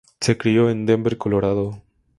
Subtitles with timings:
[0.19, 1.79] Se crio en Denver, Colorado.